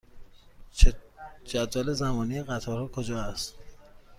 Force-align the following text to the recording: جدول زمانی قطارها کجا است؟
جدول 1.45 1.93
زمانی 1.93 2.43
قطارها 2.43 2.87
کجا 2.87 3.19
است؟ 3.19 3.53